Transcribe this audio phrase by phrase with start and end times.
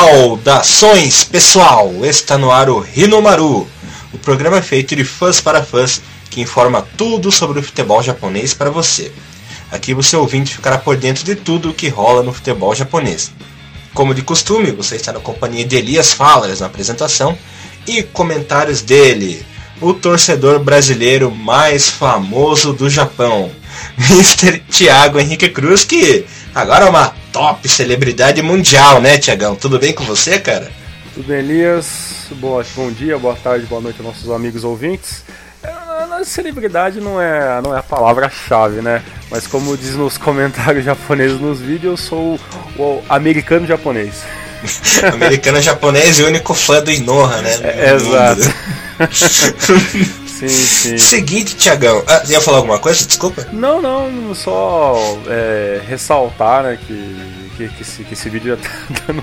[0.00, 1.92] Saudações pessoal!
[2.06, 3.68] Está no ar o Hinomaru,
[4.10, 6.00] o programa feito de fãs para fãs
[6.30, 9.12] que informa tudo sobre o futebol japonês para você.
[9.70, 13.30] Aqui você ouvinte ficará por dentro de tudo o que rola no futebol japonês.
[13.92, 17.36] Como de costume, você está na companhia de Elias Falas na apresentação
[17.86, 19.44] e comentários dele,
[19.82, 23.50] o torcedor brasileiro mais famoso do Japão,
[24.08, 24.60] Mr.
[24.60, 29.54] Thiago Henrique Cruz, que agora é uma top celebridade mundial, né, Tiagão?
[29.54, 30.70] Tudo bem com você, cara?
[31.14, 32.28] Tudo bem, Elias?
[32.32, 35.24] Boa, bom dia, boa tarde, boa noite aos nossos amigos ouvintes.
[35.62, 39.02] A celebridade não é, não é a palavra-chave, né?
[39.30, 42.40] Mas como diz nos comentários japoneses nos vídeos, eu sou
[42.76, 44.22] o, o americano japonês.
[45.12, 47.50] americano japonês e o único fã do Inoha, né?
[47.62, 48.42] É, exato.
[50.48, 50.98] sim, sim.
[50.98, 52.02] Seguinte, Tiagão.
[52.06, 53.04] Ah, ia falar alguma coisa?
[53.04, 53.46] Desculpa.
[53.52, 57.16] Não, não, só é, ressaltar né, que,
[57.56, 58.70] que, que, esse, que esse vídeo já tá
[59.06, 59.22] dando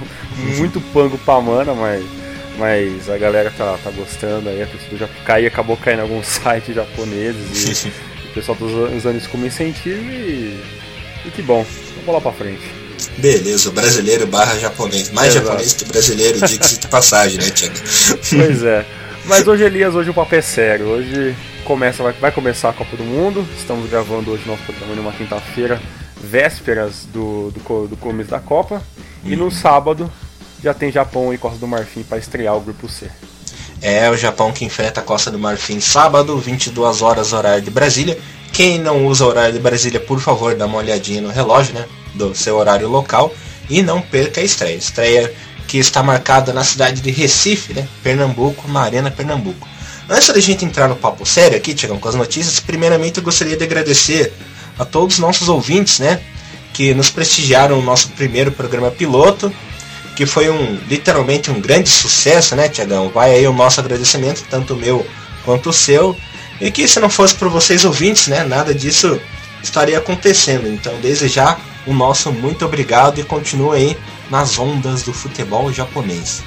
[0.57, 2.03] muito pango pra mana, mas
[2.57, 6.25] mas a galera tá, tá gostando aí, a torcida já caiu, acabou caindo em alguns
[6.41, 7.87] sites japoneses e
[8.29, 10.59] o pessoal tá usando isso como incentivo e,
[11.25, 11.65] e que bom,
[11.97, 12.63] vamos lá pra frente.
[13.17, 15.11] Beleza, brasileiro barra japonês.
[15.11, 15.45] Mais Exato.
[15.45, 17.75] japonês que brasileiro, diga-se de passagem, né, Tiago?
[18.29, 18.85] Pois é.
[19.27, 20.85] Mas hoje, Elias, hoje o papo é sério.
[20.85, 23.45] Hoje começa, vai, vai começar a Copa do Mundo.
[23.57, 25.81] Estamos gravando hoje nosso programa numa quinta-feira,
[26.15, 28.81] vésperas do, do, do começo da Copa.
[29.25, 30.09] E no sábado
[30.63, 33.11] já tem Japão e Costa do Marfim para estrear o grupo C.
[33.81, 38.17] É o Japão que enfrenta a Costa do Marfim sábado, 22 horas horário de Brasília.
[38.53, 42.33] Quem não usa horário de Brasília, por favor, dá uma olhadinha no relógio, né, do
[42.33, 43.33] seu horário local
[43.69, 44.75] e não perca a estreia.
[44.75, 45.33] Estreia
[45.67, 49.67] que está marcada na cidade de Recife, né, Pernambuco, na Arena Pernambuco.
[50.09, 53.57] Antes da gente entrar no papo sério aqui, chegando com as notícias, primeiramente eu gostaria
[53.57, 54.33] de agradecer
[54.79, 56.21] a todos os nossos ouvintes, né,
[56.73, 59.51] que nos prestigiaram no nosso primeiro programa piloto
[60.17, 63.09] que foi um literalmente um grande sucesso, né, Tiagão?
[63.09, 65.05] Vai aí o nosso agradecimento, tanto o meu
[65.45, 66.17] quanto o seu.
[66.59, 69.21] E que se não fosse por vocês ouvintes, né, nada disso
[69.61, 70.67] estaria acontecendo.
[70.67, 73.97] Então, desde já, o nosso muito obrigado e continue aí
[74.29, 76.43] nas ondas do futebol japonês.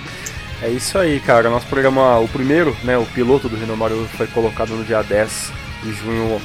[0.63, 1.49] É isso aí, cara.
[1.49, 5.53] Nosso programa, o primeiro, né, o piloto do Rinomaru foi colocado no dia 10
[5.83, 6.41] de junho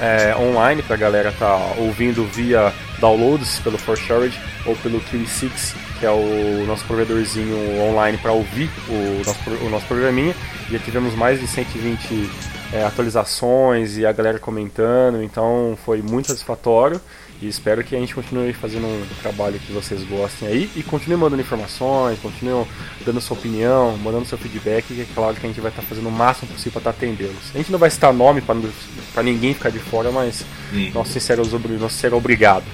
[0.00, 6.10] é, online pra galera tá ouvindo via downloads pelo ForShorage ou pelo QE6 que é
[6.10, 10.34] o nosso provedorzinho online para ouvir o nosso, o nosso programinha.
[10.70, 12.30] Já tivemos mais de 120
[12.72, 17.00] é, atualizações e a galera comentando, então foi muito satisfatório.
[17.40, 21.18] E espero que a gente continue fazendo um trabalho que vocês gostem aí e continue
[21.18, 22.64] mandando informações, continue
[23.04, 26.08] dando sua opinião, mandando seu feedback, que é claro que a gente vai estar fazendo
[26.08, 27.54] o máximo possível para estar atendê-los.
[27.54, 30.90] A gente não vai citar nome para ninguém ficar de fora, mas hum.
[30.94, 32.64] nosso sincero, nosso sincero obrigado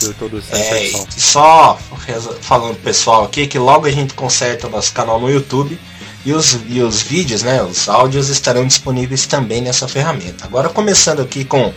[0.00, 1.78] por toda essa é, Só
[2.40, 5.78] falando pessoal aqui que logo a gente conserta o nosso canal no YouTube
[6.24, 10.44] e os, e os vídeos, né, os áudios estarão disponíveis também nessa ferramenta.
[10.44, 11.72] Agora começando aqui com,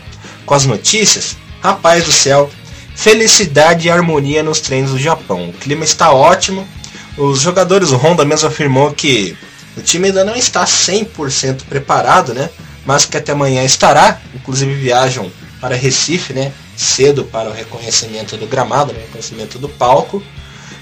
[0.45, 2.49] com as notícias, rapaz do céu,
[2.95, 5.49] felicidade e harmonia nos treinos do Japão.
[5.49, 6.67] O clima está ótimo.
[7.17, 9.37] Os jogadores, o Honda mesmo afirmou que
[9.77, 12.49] o time ainda não está 100% preparado, né?
[12.85, 14.19] Mas que até amanhã estará.
[14.33, 16.51] Inclusive viajam para Recife, né?
[16.79, 20.23] cedo para o reconhecimento do gramado, né, reconhecimento do palco.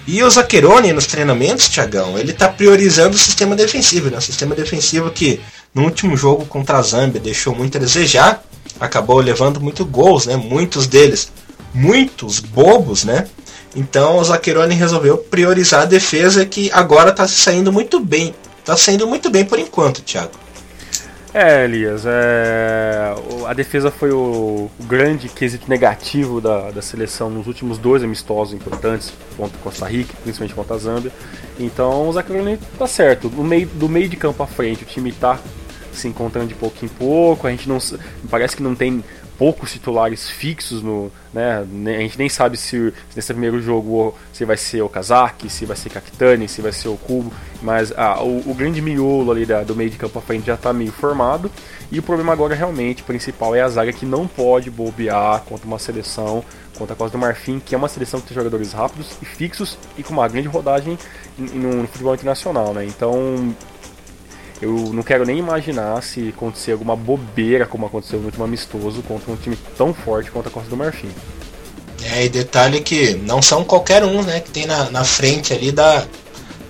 [0.05, 4.17] E o Zaccheroni nos treinamentos, Tiagão, ele está priorizando o sistema defensivo, né?
[4.17, 5.41] O sistema defensivo que
[5.73, 8.41] no último jogo contra a Zâmbia deixou muito a desejar,
[8.79, 10.35] acabou levando muito gols, né?
[10.35, 11.31] Muitos deles,
[11.73, 13.27] muitos bobos, né?
[13.75, 18.33] Então o Zaccheroni resolveu priorizar a defesa que agora está saindo muito bem.
[18.59, 20.31] Está saindo muito bem por enquanto, Thiago.
[21.33, 23.13] É, Elias, é...
[23.45, 29.13] a defesa foi o, grande quesito negativo da, da seleção nos últimos dois amistosos importantes
[29.35, 31.11] contra Costa Rica, principalmente contra a Zâmbia.
[31.59, 33.29] Então o Zaccaroni tá certo.
[33.29, 35.39] No meio, do meio de campo à frente, o time tá
[35.97, 37.47] se encontrando de pouco em pouco.
[37.47, 37.79] A gente não
[38.29, 39.03] parece que não tem
[39.37, 41.59] poucos titulares fixos no, né?
[41.59, 45.77] A gente nem sabe se, nesse primeiro jogo se vai ser o Kazaki, se vai
[45.77, 49.63] ser Kakitani, se vai ser o Kubo, mas ah, o, o, grande miolo ali da,
[49.63, 51.51] do meio de campo à frente já está meio formado.
[51.91, 55.79] E o problema agora realmente principal é a zaga que não pode bobear contra uma
[55.79, 56.43] seleção,
[56.77, 59.77] contra a Costa do Marfim, que é uma seleção que tem jogadores rápidos e fixos
[59.97, 60.97] e com uma grande rodagem
[61.37, 62.85] no, no futebol internacional, né?
[62.85, 63.55] Então
[64.61, 69.31] eu não quero nem imaginar se acontecer alguma bobeira como aconteceu no último amistoso contra
[69.31, 71.09] um time tão forte quanto a Costa do Marfim.
[72.03, 75.71] É, e detalhe que não são qualquer um, né, que tem na, na frente ali
[75.71, 76.05] da,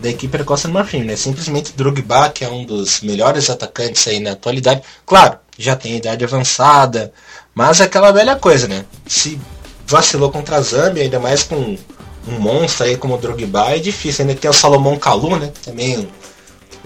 [0.02, 1.16] da equipe da Costa do Marfim, né?
[1.16, 4.82] Simplesmente Drogba, que é um dos melhores atacantes aí na atualidade.
[5.06, 7.12] Claro, já tem idade avançada,
[7.54, 8.86] mas é aquela velha coisa, né?
[9.06, 9.40] Se
[9.86, 11.78] vacilou contra a Zâmbia, ainda mais com
[12.28, 14.26] um monstro aí como o Drogba é difícil.
[14.26, 15.52] Ainda tem o Salomão Kalu, né?
[15.64, 16.08] Também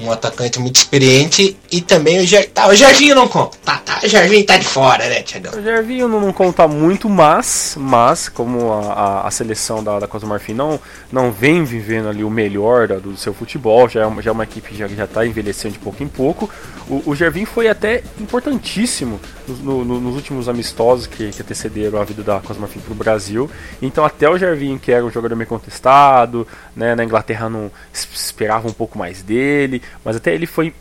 [0.01, 2.49] um atacante muito experiente e também o Ger...
[2.49, 3.57] tá, o Jervinho não conta.
[3.63, 5.53] Tá, tá, o Jervinho tá de fora, né, Tiagão?
[5.57, 10.27] O Jervinho não, conta muito, mas, mas como a, a, a, seleção da, da Costa
[10.27, 10.79] Marfim não,
[11.11, 14.33] não vem vivendo ali o melhor da, do seu futebol, já é uma, já é
[14.33, 16.49] uma equipe que já, já tá envelhecendo de pouco em pouco,
[16.89, 22.03] o, o Jervinho foi até importantíssimo no, no, nos últimos amistosos que, que antecederam a
[22.03, 23.49] vida da Costa Marfim pro Brasil.
[23.81, 28.67] Então até o Jervinho, que era um jogador meio contestado, né, na Inglaterra não esperava
[28.67, 30.73] um pouco mais dele, mas até ele foi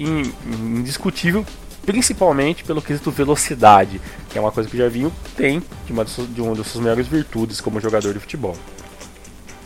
[0.80, 1.46] indiscutível,
[1.84, 6.40] principalmente pelo quesito velocidade, que é uma coisa que o Javinho tem de uma, de
[6.40, 8.56] uma das suas melhores virtudes como jogador de futebol.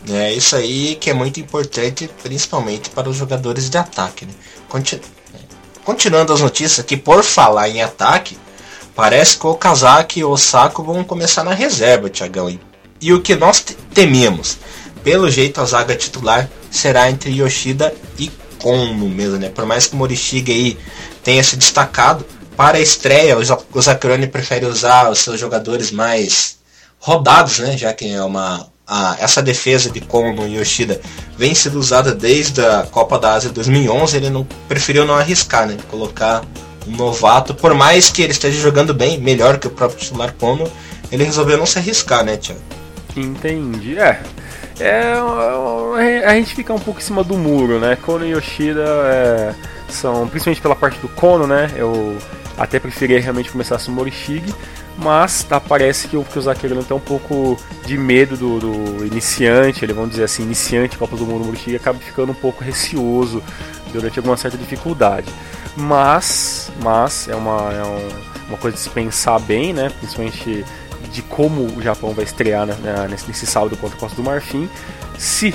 [0.09, 4.25] É isso aí que é muito importante, principalmente para os jogadores de ataque.
[4.25, 4.33] Né?
[4.69, 5.01] Continu...
[5.83, 8.37] Continuando as notícias aqui, por falar em ataque,
[8.95, 12.59] parece que o Kazaki e o Osako vão começar na reserva, Tiagão.
[12.99, 13.63] E o que nós
[13.93, 14.57] tememos,
[15.03, 18.31] pelo jeito a zaga titular será entre Yoshida e
[18.65, 19.49] como mesmo, né?
[19.49, 20.75] Por mais que o Morishiga aí
[21.23, 22.25] tenha se destacado,
[22.57, 26.57] para a estreia o Zakroni prefere usar os seus jogadores mais
[26.97, 27.77] rodados, né?
[27.77, 28.65] Já que é uma
[29.19, 30.99] essa defesa de Kono e Yoshida
[31.37, 35.77] vem sendo usada desde a Copa da Ásia 2011, ele não preferiu não arriscar, né?
[35.91, 36.43] Colocar
[36.87, 40.71] um novato, por mais que ele esteja jogando bem, melhor que o próprio titular Kono,
[41.11, 42.61] ele resolveu não se arriscar, né, Tiago?
[43.15, 43.97] Entendi.
[43.99, 44.21] É,
[44.79, 47.95] é, a gente fica um pouco em cima do muro, né?
[47.95, 49.55] Kono e Yoshida é,
[49.87, 51.71] são, principalmente pela parte do Kono, né?
[51.75, 52.17] Eu
[52.57, 54.53] até preferia realmente começar com o Morishige,
[54.97, 59.05] mas tá, parece que o, que o Zaqueiro tem um pouco de medo do, do
[59.05, 63.43] iniciante, ele vamos dizer assim, iniciante Copa do Mundo Morishige acaba ficando um pouco receoso
[63.91, 65.27] durante alguma certa dificuldade.
[65.77, 68.09] Mas, mas é uma, é um,
[68.49, 69.91] uma coisa de se pensar bem, né?
[69.99, 70.65] Principalmente
[71.11, 74.69] de como o Japão vai estrear né, nesse, nesse sábado contra a Costa do Marfim.
[75.17, 75.53] Se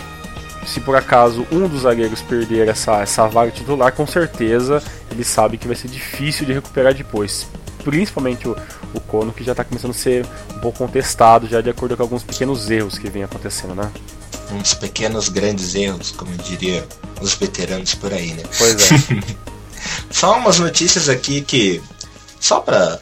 [0.67, 5.59] se por acaso um dos zagueiros perder essa, essa vaga titular, com certeza ele sabe
[5.59, 7.47] que vai ser difícil de recuperar depois.
[7.83, 8.57] Principalmente o,
[8.95, 12.03] o Kono, que já está começando a ser um pouco contestado, já de acordo com
[12.03, 13.91] alguns pequenos erros que vem acontecendo, né?
[14.53, 16.87] Uns pequenos grandes erros, como diria
[17.21, 18.43] os veteranos por aí, né?
[18.59, 18.97] Pois é.
[20.11, 21.81] Só umas notícias aqui que.
[22.39, 23.01] Só para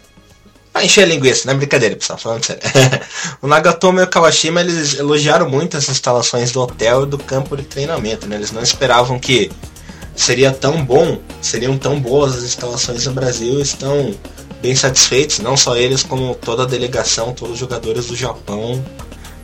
[0.79, 2.63] Pra encher a linguiça, não é brincadeira, pessoal, falando sério.
[3.43, 7.57] o Nagatomo e o Kawashima, eles elogiaram muito as instalações do hotel e do campo
[7.57, 8.37] de treinamento, né?
[8.37, 9.51] Eles não esperavam que
[10.15, 14.15] seria tão bom, seriam tão boas as instalações no Brasil, estão
[14.63, 18.81] bem satisfeitos, não só eles, como toda a delegação, todos os jogadores do Japão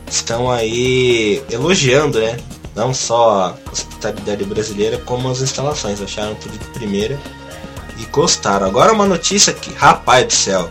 [0.09, 2.37] estão aí elogiando, né?
[2.73, 7.19] Não só a hospitalidade brasileira, como as instalações, acharam tudo de primeira
[7.99, 8.65] e gostaram.
[8.65, 10.69] Agora uma notícia que, rapaz do céu,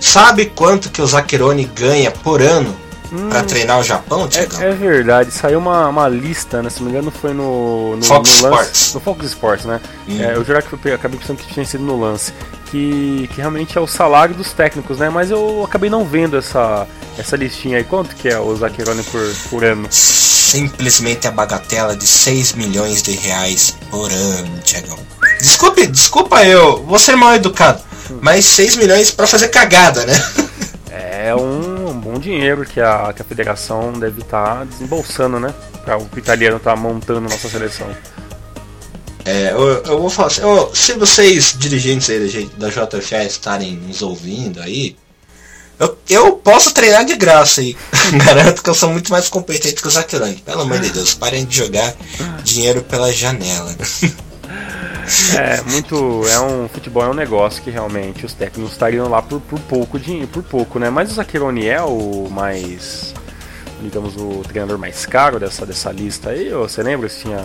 [0.00, 2.74] Sabe quanto que o Zakironi ganha por ano
[3.12, 6.70] hum, para treinar o Japão, é, é, verdade, saiu uma, uma lista, né?
[6.70, 8.94] Se não me engano, foi no, no Fox no lance, Sports.
[8.94, 9.80] No Fox Sports, né?
[10.08, 10.20] Hum.
[10.20, 12.32] É, eu jurava que eu acabei pensando que tinha sido no lance.
[12.66, 15.08] Que, que realmente é o salário dos técnicos, né?
[15.08, 17.84] Mas eu acabei não vendo essa, essa listinha aí.
[17.84, 19.88] Quanto que é o Zakironi por, por ano?
[19.90, 24.98] Simplesmente a bagatela de 6 milhões de reais por ano, Tiagão.
[25.40, 27.87] Desculpe, desculpa eu, vou ser mal educado
[28.20, 30.14] mas 6 milhões para fazer cagada, né?
[30.90, 35.54] É um, um, bom dinheiro que a, que a federação deve estar tá desembolsando, né?
[35.84, 37.88] Para o italiano estar tá montando nossa seleção.
[39.24, 44.00] É, eu, eu vou falar assim, eu, se vocês, dirigentes aí da JFA, estarem nos
[44.00, 44.96] ouvindo aí,
[45.78, 47.76] eu, eu posso treinar de graça aí.
[48.24, 50.36] Garanto que eu sou muito mais competente que o Zakirani.
[50.36, 51.94] Pelo amor de Deus, parem de jogar
[52.42, 53.76] dinheiro pela janela.
[55.36, 56.22] É, muito.
[56.28, 59.98] É um futebol é um negócio que realmente os técnicos estariam lá por, por pouco
[59.98, 60.90] dinheiro, por pouco, né?
[60.90, 63.14] Mas o Zaqueroni é o mais.
[63.80, 67.44] digamos, o treinador mais caro dessa, dessa lista aí, ou você lembra se tinha.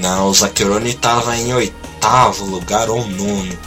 [0.00, 3.58] Não, o Zaqueroni estava em oitavo lugar ou nono.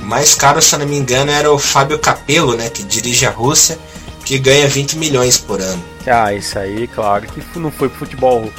[0.00, 2.70] O mais caro, se eu não me engano, era o Fábio Capello, né?
[2.70, 3.78] Que dirige a Rússia,
[4.24, 5.82] que ganha 20 milhões por ano.
[6.06, 8.50] Ah, isso aí, claro, que não foi pro futebol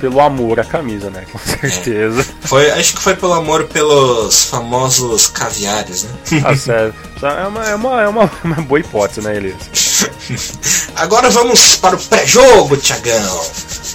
[0.00, 1.24] pelo amor à camisa, né?
[1.30, 2.22] Com certeza.
[2.22, 2.46] É.
[2.46, 6.10] Foi, acho que foi pelo amor pelos famosos caviares, né?
[6.44, 6.94] Ah, sério.
[7.22, 9.56] É uma, é uma, é uma, uma boa hipótese, né, Elias?
[10.96, 13.46] Agora vamos para o pré-jogo, Tiagão.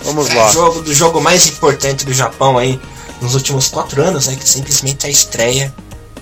[0.03, 0.51] Vamos pré lá.
[0.51, 2.79] jogo do jogo mais importante do Japão aí
[3.21, 4.35] nos últimos quatro anos, né?
[4.35, 5.73] Que simplesmente é a estreia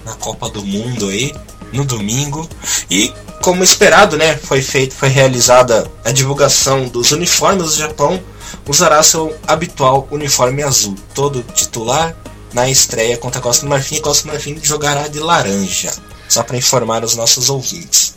[0.06, 1.34] na Copa do Mundo aí
[1.74, 2.48] no domingo.
[2.90, 4.38] E como esperado, né?
[4.38, 8.22] Foi feito, foi realizada a divulgação dos uniformes do Japão
[8.68, 12.16] usará seu habitual uniforme azul, todo titular
[12.54, 15.92] na estreia contra a Costa do Marfim e Costa do Marfim jogará de laranja,
[16.28, 18.16] só para informar os nossos ouvintes.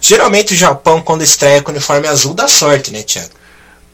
[0.00, 3.30] Geralmente o Japão, quando estreia com uniforme azul, dá sorte, né, Thiago?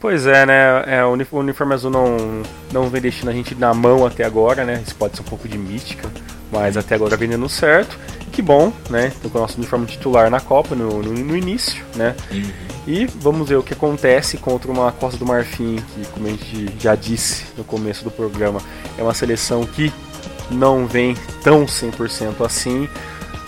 [0.00, 0.82] Pois é, né?
[0.86, 2.42] É, o uniforme azul não,
[2.72, 4.82] não vem deixando a gente na mão até agora, né?
[4.84, 6.10] Isso pode ser um pouco de mística,
[6.50, 7.98] mas até agora vem dando certo.
[8.32, 9.12] Que bom, né?
[9.22, 12.16] Com o nosso uniforme titular na Copa no, no, no início, né?
[12.30, 12.69] Uhum.
[12.90, 16.74] E vamos ver o que acontece contra uma Costa do Marfim, que, como a gente
[16.76, 18.60] já disse no começo do programa,
[18.98, 19.92] é uma seleção que
[20.50, 22.88] não vem tão 100% assim.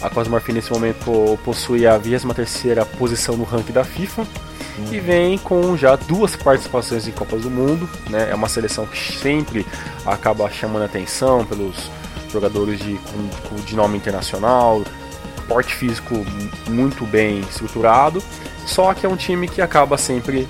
[0.01, 4.25] A Costa do Marfim nesse momento possui a 23 posição no ranking da FIFA
[4.93, 7.91] e vem com já duas participações em Copas do Mundo.
[8.11, 8.31] Né?
[8.31, 9.67] É uma seleção que sempre
[10.07, 11.91] acaba chamando atenção pelos
[12.31, 12.97] jogadores de,
[13.67, 14.85] de nome internacional,
[15.49, 16.25] porte físico
[16.69, 18.23] muito bem estruturado.
[18.67, 20.49] Só que é um time que acaba sempre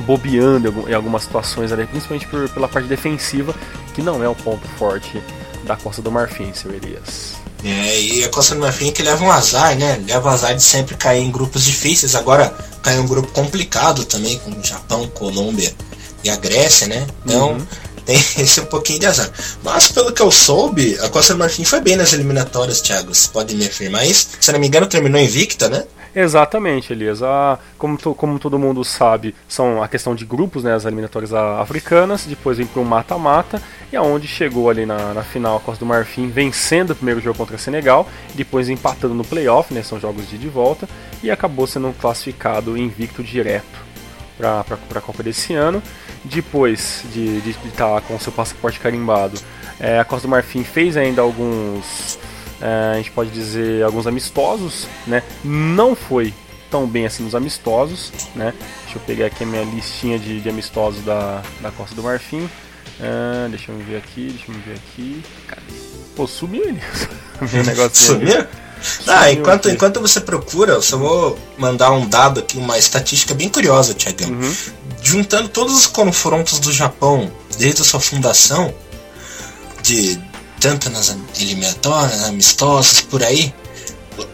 [0.00, 3.54] bobeando em algumas situações, ali, principalmente por, pela parte defensiva,
[3.94, 5.22] que não é o ponto forte
[5.64, 7.34] da Costa do Marfim, seu Elias.
[7.64, 10.00] É, e a Costa do Marfim que leva um azar, né?
[10.06, 12.14] Leva um azar de sempre cair em grupos difíceis.
[12.14, 15.74] Agora caiu um grupo complicado também, com o Japão, Colômbia
[16.22, 17.06] e a Grécia, né?
[17.24, 17.66] Então uhum.
[18.06, 19.30] tem esse um pouquinho de azar.
[19.64, 23.12] Mas pelo que eu soube, a Costa do Marfim foi bem nas eliminatórias, Thiago.
[23.12, 24.28] Você pode me afirmar isso?
[24.40, 25.84] Se não me engano, terminou invicta, né?
[26.14, 27.20] Exatamente, Elias.
[27.76, 32.24] Como, to, como todo mundo sabe, são a questão de grupos, né, as eliminatórias africanas,
[32.26, 33.62] depois vem para um mata-mata,
[33.92, 37.38] e aonde chegou ali na, na final a Costa do Marfim, vencendo o primeiro jogo
[37.38, 40.88] contra Senegal, depois empatando no playoff, né, são jogos de ida e volta,
[41.22, 43.88] e acabou sendo classificado invicto direto
[44.36, 45.82] para a Copa desse ano.
[46.24, 49.38] Depois de estar tá com seu passaporte carimbado,
[49.80, 52.27] é, a Costa do Marfim fez ainda alguns é,
[52.60, 55.22] a gente pode dizer alguns amistosos, né?
[55.44, 56.34] Não foi
[56.70, 58.52] tão bem assim nos amistosos, né?
[58.84, 62.48] Deixa eu pegar aqui a minha listinha de, de amistosos da, da Costa do Marfim.
[63.00, 65.22] Uh, deixa eu ver aqui, deixa eu ver aqui.
[65.46, 65.62] Cadê?
[66.16, 66.82] Pô, sumiu ele.
[67.52, 68.46] Meu negócio sumiu?
[69.06, 73.48] Ah, enquanto, enquanto você procura, eu só vou mandar um dado aqui, uma estatística bem
[73.48, 74.30] curiosa, Tiagão.
[74.30, 74.56] Uhum.
[75.02, 78.72] Juntando todos os confrontos do Japão desde a sua fundação,
[79.82, 80.18] de
[80.60, 83.52] tanto nas eliminatórias, amistosas, por aí,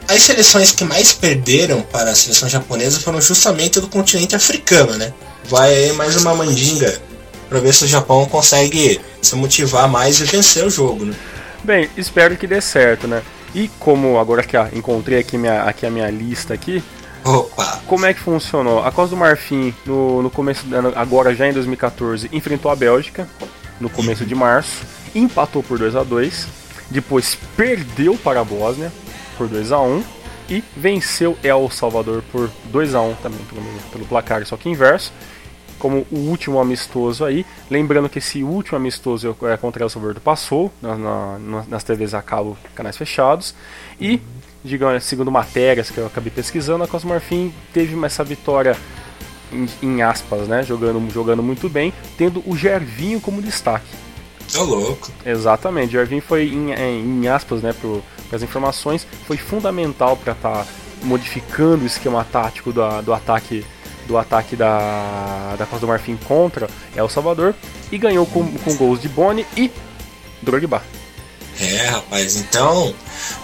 [0.09, 5.13] as seleções que mais perderam para a seleção japonesa foram justamente do continente africano, né?
[5.49, 7.01] Vai aí mais uma mandinga
[7.49, 11.15] para ver se o Japão consegue se motivar mais e vencer o jogo, né?
[11.63, 13.23] Bem, espero que dê certo, né?
[13.55, 16.83] E como agora que ah, encontrei aqui, minha, aqui a minha lista aqui,
[17.25, 17.81] Opa.
[17.87, 18.85] Como é que funcionou?
[18.85, 23.27] A Costa do Marfim, no, no começo, agora já em 2014, enfrentou a Bélgica,
[23.81, 24.83] no começo de março
[25.15, 28.93] empatou por 2 a 2 depois perdeu para a Bósnia
[29.37, 30.05] por 2 a 1
[30.49, 35.13] e venceu El Salvador por 2 a 1 também pelo, pelo placar, só que inverso.
[35.79, 40.73] Como o último amistoso aí, lembrando que esse último amistoso é contra El Salvador passou
[40.81, 43.55] na, na, nas TVs a cabo, canais fechados,
[44.01, 44.21] e
[44.65, 48.77] digamos, segundo matérias que eu acabei pesquisando, a Costa Marfim teve essa vitória
[49.53, 54.04] em, em, aspas, né, jogando, jogando muito bem, tendo o Gervinho como destaque.
[54.53, 55.11] Tô louco.
[55.25, 55.93] Exatamente.
[55.93, 60.67] Jervin foi, em, em aspas, né, para as informações, foi fundamental para estar tá
[61.03, 63.65] modificando o esquema tático do, do ataque
[64.07, 67.55] do ataque da, da Costa do Marfim contra El Salvador
[67.91, 69.71] e ganhou com, com gols de Boni e
[70.43, 70.83] Drogba.
[71.59, 72.93] É, rapaz, então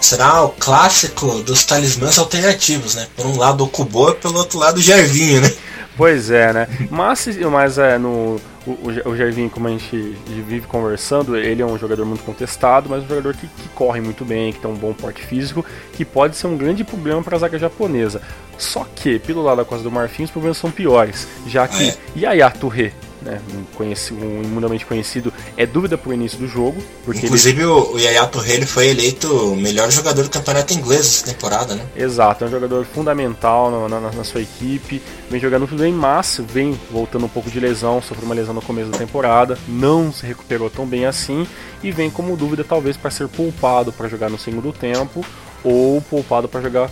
[0.01, 3.07] será o clássico dos talismãs alternativos, né?
[3.15, 5.51] Por um lado o Kubo e pelo outro lado o Jervinho, né?
[5.97, 6.67] Pois é, né?
[6.89, 11.77] Mas, mas é, no, o, o Gervinho, como a gente vive conversando, ele é um
[11.77, 14.93] jogador muito contestado, mas um jogador que, que corre muito bem, que tem um bom
[14.93, 18.21] porte físico, que pode ser um grande problema para a zaga japonesa.
[18.57, 21.95] Só que, pelo lado da Costa do Marfim, os problemas são piores, já que é.
[22.15, 26.81] Yaya Touré né, um, conhecido, um imundamente conhecido, é dúvida pro início do jogo.
[27.05, 27.65] Porque Inclusive ele...
[27.65, 31.85] o Yaya Touré ele foi eleito o melhor jogador do campeonato inglês essa temporada, né?
[31.95, 36.41] Exato, é um jogador fundamental na, na, na sua equipe, vem jogando tudo bem, mas
[36.47, 40.25] vem voltando um pouco de lesão, sofreu uma lesão no começo da temporada, não se
[40.25, 41.47] recuperou tão bem assim
[41.83, 45.25] e vem como dúvida talvez para ser poupado para jogar no segundo tempo
[45.63, 46.89] ou poupado para jogar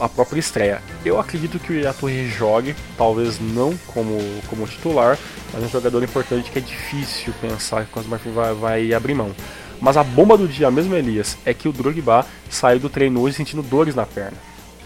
[0.00, 0.82] a própria estreia.
[1.04, 4.18] Eu acredito que o Yatorre jogue, talvez não como,
[4.48, 5.18] como titular,
[5.52, 9.14] mas é um jogador importante que é difícil pensar que o Cosmarfim vai, vai abrir
[9.14, 9.34] mão.
[9.80, 13.36] Mas a bomba do dia mesmo, Elias, é que o Drogba saiu do treino hoje
[13.36, 14.36] sentindo dores na perna.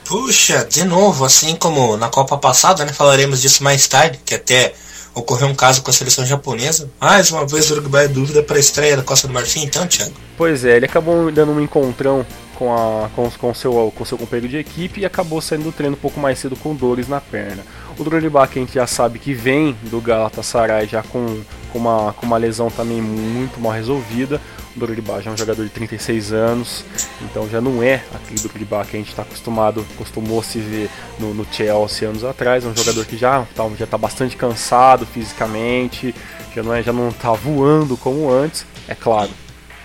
[0.04, 2.92] Puxa, de novo, assim como na Copa passada, né?
[2.92, 4.74] Falaremos disso mais tarde, que até
[5.14, 6.90] ocorreu um caso com a seleção japonesa.
[7.00, 9.86] Mais uma vez o Uruguai é dúvida para a estreia da Costa do Marfim, então,
[9.86, 10.12] Thiago?
[10.36, 12.26] Pois é, ele acabou dando um encontrão
[12.60, 15.96] com, a, com, com, seu, com seu companheiro de equipe e acabou saindo do treino
[15.96, 17.64] um pouco mais cedo com dores na perna.
[17.98, 21.40] O Drogba, que a gente já sabe que vem do Galatasaray já com,
[21.72, 24.38] com, uma, com uma lesão também muito mal resolvida.
[24.76, 26.84] O Drogba já é um jogador de 36 anos,
[27.22, 31.32] então já não é aquele Drogba que a gente está acostumado, costumou se ver no,
[31.32, 32.62] no, Chelsea anos atrás.
[32.62, 36.14] É um jogador que já está já tá bastante cansado fisicamente,
[36.54, 38.66] já não, é, já não tá voando como antes.
[38.86, 39.30] É claro,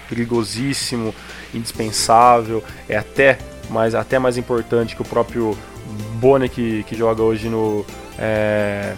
[0.10, 1.16] perigosíssimo,
[1.58, 3.38] indispensável, é até
[3.70, 5.58] mais, até mais importante que o próprio
[6.16, 7.86] Boni que, que joga hoje no.
[8.18, 8.94] É,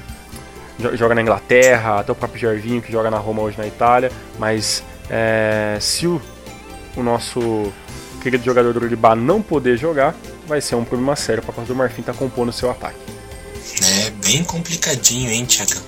[0.93, 4.83] joga na Inglaterra, até o próprio Gervinho que joga na Roma hoje na Itália, mas
[5.09, 6.21] é, se o,
[6.95, 7.71] o nosso
[8.21, 10.15] querido jogador do Uribá não poder jogar,
[10.47, 12.97] vai ser um problema sério para Costa do Marfim estar tá compondo o seu ataque.
[13.83, 15.81] É bem complicadinho, hein, Tiago?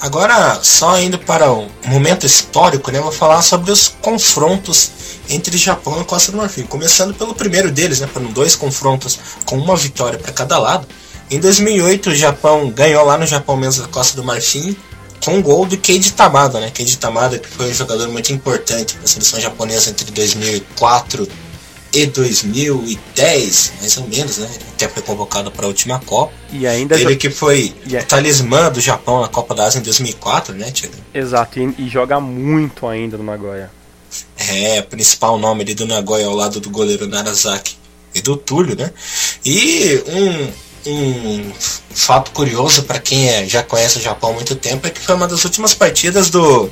[0.00, 4.90] Agora, só indo para o momento histórico, né, vou falar sobre os confrontos
[5.28, 6.62] entre Japão e Costa do Marfim.
[6.62, 10.86] Começando pelo primeiro deles, né, foram dois confrontos com uma vitória para cada lado.
[11.30, 14.76] Em 2008, o Japão ganhou lá no Japão mesmo da Costa do Marfim
[15.24, 16.70] com um gol do Keiji Tamada, né?
[16.70, 21.28] Keiji Tamada que foi um jogador muito importante para a seleção japonesa entre 2004
[21.94, 24.48] e 2010, mais ou menos, né?
[24.54, 26.32] Ele até foi convocado para a última Copa.
[26.50, 30.54] E ainda ele que foi o talismã do Japão na Copa da Ásia em 2004,
[30.54, 30.94] né, Tiago?
[31.12, 33.70] Exato, e, e, joga muito ainda no Nagoya.
[34.48, 37.76] É, principal nome ali do Nagoya ao lado do goleiro Narazaki
[38.14, 38.90] e do Túlio, né?
[39.44, 41.52] E um, um
[41.94, 45.14] fato curioso para quem é, já conhece o Japão há muito tempo é que foi
[45.14, 46.70] uma das últimas partidas do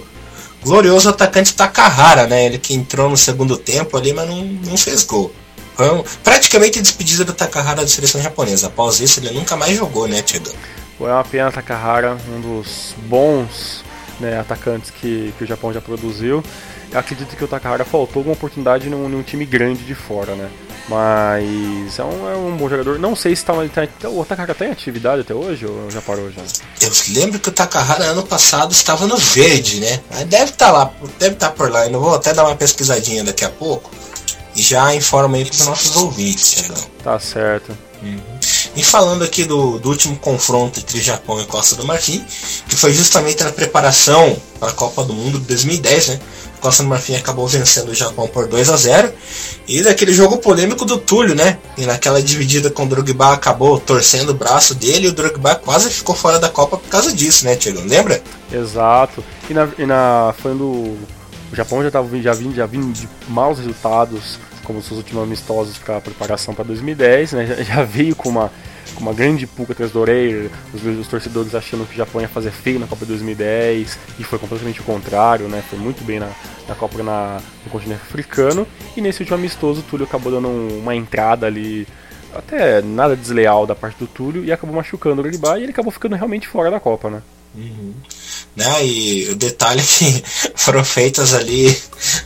[0.63, 2.47] glorioso atacante Takahara, né?
[2.47, 5.33] Ele que entrou no segundo tempo ali, mas não, não fez gol.
[5.75, 8.67] Foi um, praticamente despedida do Takahara da seleção japonesa.
[8.67, 10.53] Após isso, ele nunca mais jogou, né, Tiagão?
[10.99, 13.83] Foi uma pena Takahara, um dos bons
[14.21, 16.45] né, atacantes que, que o Japão já produziu.
[16.93, 20.51] Eu acredito que o Takahara faltou uma oportunidade num, num time grande de fora, né?
[20.89, 22.99] Mas é um, é um bom jogador.
[22.99, 23.53] Não sei se tá,
[24.01, 26.43] tá, o Takahara tem atividade até hoje ou já parou já?
[26.81, 30.01] Eu lembro que o Takahara ano passado estava no verde, né?
[30.11, 31.87] Mas deve estar tá lá, deve estar tá por lá.
[31.87, 33.89] Eu vou até dar uma pesquisadinha daqui a pouco
[34.57, 36.69] e já informo aí para os nossos ouvintes.
[37.05, 37.77] Tá certo.
[38.03, 38.19] Uhum.
[38.75, 42.25] E falando aqui do, do, último confronto entre Japão e Costa do Marfim,
[42.69, 46.21] que foi justamente na preparação para a Copa do Mundo de 2010, né?
[46.61, 49.13] Costa Marfim acabou vencendo o Japão por 2 a 0
[49.67, 51.59] E daquele jogo polêmico do Túlio, né?
[51.77, 55.91] E naquela dividida com o Drogba acabou torcendo o braço dele e o Drogba quase
[55.91, 57.81] ficou fora da Copa por causa disso, né, Tiago?
[57.81, 58.23] Lembra?
[58.53, 59.25] Exato.
[59.49, 60.35] E na, e na
[61.53, 64.39] o Japão já estava já vindo, já vindo de maus resultados,
[64.71, 67.47] como seus últimos amistosos para a preparação para 2010, né?
[67.65, 68.51] Já, veio com uma
[68.95, 72.29] com uma grande pulga atrás da orelha, os, os torcedores achando que o Japão ia
[72.29, 75.63] fazer feio na Copa 2010, e foi completamente o contrário, né?
[75.69, 76.29] Foi muito bem na,
[76.69, 80.95] na Copa na, no continente africano, e nesse último amistoso o Túlio acabou dando uma
[80.95, 81.87] entrada ali,
[82.35, 85.93] até nada desleal da parte do Túlio, e acabou machucando o Uribá, e ele acabou
[85.93, 87.23] ficando realmente fora da Copa, né?
[87.55, 87.95] Uhum.
[88.55, 88.87] Né?
[88.87, 91.77] E o detalhe é que foram feitas ali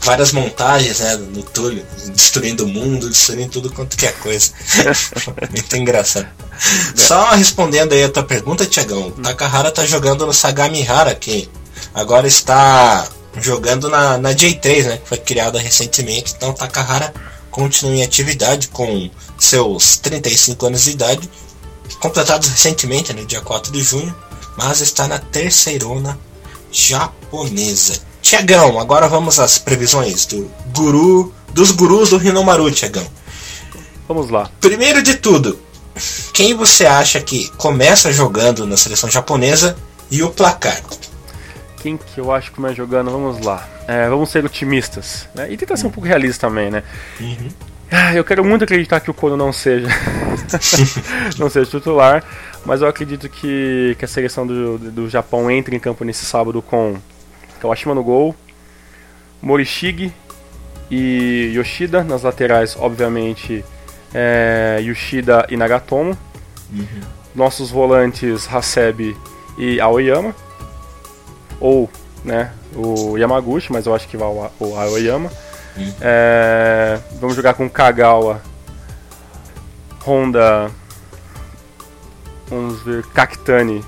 [0.01, 4.51] várias montagens né, no Túlio, destruindo o mundo, destruindo tudo quanto que é coisa.
[5.51, 6.27] Muito engraçado.
[6.27, 6.97] É.
[6.97, 11.49] Só respondendo aí a tua pergunta, Tiagão, o Takahara tá jogando no Sagamihara, que
[11.93, 13.07] agora está
[13.37, 14.97] jogando na, na J3, né?
[14.97, 16.33] Que foi criada recentemente.
[16.37, 17.13] Então o Takahara
[17.51, 21.29] continua em atividade com seus 35 anos de idade,
[21.99, 24.15] completados recentemente, no né, dia 4 de junho
[24.57, 26.17] mas está na terceirona
[26.71, 27.99] japonesa.
[28.21, 33.05] Tiagão, agora vamos às previsões do guru, dos gurus do Hinomaru, Tiagão.
[34.07, 34.49] Vamos lá.
[34.59, 35.59] Primeiro de tudo,
[36.33, 39.75] quem você acha que começa jogando na seleção japonesa
[40.11, 40.81] e o placar?
[41.81, 43.11] Quem que eu acho que começa jogando?
[43.11, 43.67] Vamos lá.
[43.87, 45.27] É, vamos ser otimistas.
[45.35, 45.51] Né?
[45.51, 46.83] E tentar ser um pouco realista também, né?
[47.19, 47.49] Uhum.
[47.91, 49.87] Ah, eu quero muito acreditar que o Kono não seja
[51.37, 52.23] não seja titular,
[52.65, 56.61] mas eu acredito que, que a seleção do, do Japão entre em campo nesse sábado
[56.61, 56.97] com
[57.59, 58.35] Kawashima no gol,
[59.41, 60.11] Morishige
[60.89, 63.63] e Yoshida nas laterais, obviamente
[64.13, 66.17] é, Yoshida e Nagatomo.
[66.73, 67.01] Uhum.
[67.35, 69.15] Nossos volantes Hasebe
[69.57, 70.33] e Aoyama.
[71.59, 71.89] Ou
[72.23, 75.29] né, o Yamaguchi, mas eu acho que vai o Aoyama.
[75.77, 75.93] Uhum.
[76.01, 78.41] É, vamos jogar com Kagawa,
[80.05, 80.71] Honda
[82.49, 83.83] Vamos ver Cactani.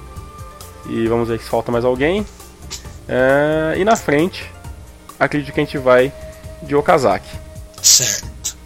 [0.88, 2.26] E vamos ver se falta mais alguém.
[3.08, 4.52] É, e na frente,
[5.20, 6.12] acredito que a gente vai
[6.63, 7.30] de Okazaki.
[7.82, 8.58] Certo.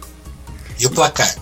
[0.78, 1.28] E o placar?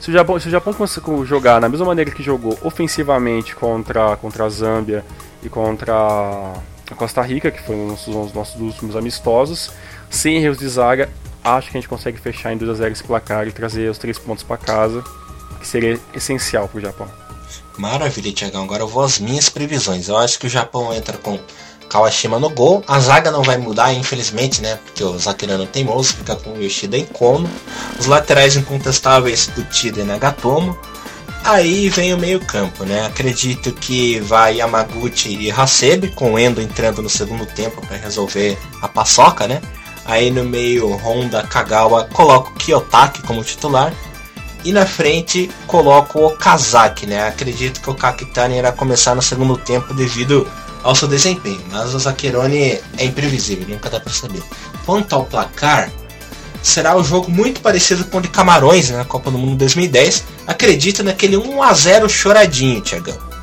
[0.00, 4.16] se, o Japão, se o Japão conseguir jogar na mesma maneira que jogou ofensivamente contra,
[4.16, 5.04] contra a Zâmbia
[5.42, 9.70] e contra a Costa Rica, que foi um dos nossos, nossos últimos amistosos,
[10.08, 11.10] sem erros de zaga,
[11.42, 14.44] acho que a gente consegue fechar em 2x0 esse placar e trazer os três pontos
[14.44, 15.04] para casa
[15.64, 17.08] que seria essencial para o Japão.
[17.78, 18.64] Maravilha, Tiagão.
[18.64, 20.08] Agora eu vou às minhas previsões.
[20.08, 21.40] Eu acho que o Japão entra com
[21.88, 22.84] Kawashima no gol.
[22.86, 24.78] A zaga não vai mudar, infelizmente, né?
[24.84, 27.50] Porque o Zakirano teimoso fica com o Yoshida em Kono.
[27.98, 30.78] Os laterais incontestáveis, Uchida e Nagatomo.
[31.42, 33.06] Aí vem o meio campo, né?
[33.06, 38.56] Acredito que vai Yamaguchi e Hasebe, com o Endo entrando no segundo tempo para resolver
[38.80, 39.60] a paçoca, né?
[40.04, 43.92] Aí no meio, Honda, Kagawa, coloco Kiyotaki como titular.
[44.64, 47.28] E na frente coloco o Kazaki, né?
[47.28, 50.48] Acredito que o Kakitani irá começar no segundo tempo devido
[50.82, 51.60] ao seu desempenho.
[51.70, 54.42] Mas o Zakironi é imprevisível, nunca dá para saber.
[54.86, 55.90] Quanto ao placar,
[56.62, 60.24] será um jogo muito parecido com o de Camarões né, na Copa do Mundo 2010.
[60.46, 63.33] Acredito naquele 1 a 0 choradinho, Tiagão.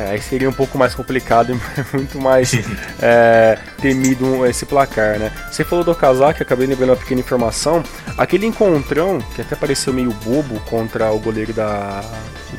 [0.00, 1.60] É, aí seria um pouco mais complicado e
[1.96, 2.52] muito mais
[3.02, 5.30] é, temido esse placar, né?
[5.50, 7.82] Você falou do Kazak, acabei lembrando uma pequena informação.
[8.16, 12.02] Aquele encontrão, que até pareceu meio bobo contra o goleiro da,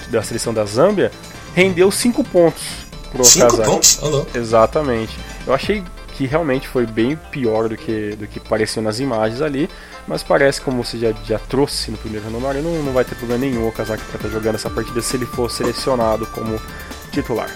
[0.10, 1.12] da seleção da Zâmbia,
[1.56, 2.64] rendeu 5 pontos
[3.12, 3.70] pro cinco Kazak.
[3.70, 4.04] pontos?
[4.04, 4.26] Olá.
[4.36, 5.18] Exatamente.
[5.46, 9.70] Eu achei que realmente foi bem pior do que, do que pareceu nas imagens ali.
[10.08, 13.46] Mas parece, como você já, já trouxe no primeiro renomário, não, não vai ter problema
[13.46, 16.60] nenhum o Kazak para estar tá jogando essa partida se ele for selecionado como
[17.12, 17.50] titular.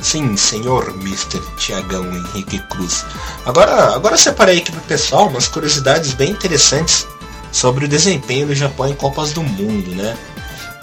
[0.00, 1.40] Sim, senhor Mr.
[1.56, 3.04] Tiagão Henrique Cruz.
[3.46, 7.06] Agora, agora separei aqui pro pessoal umas curiosidades bem interessantes
[7.50, 10.16] sobre o desempenho do Japão em Copas do Mundo, né?